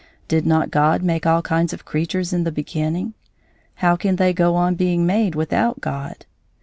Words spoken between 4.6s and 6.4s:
being made without God?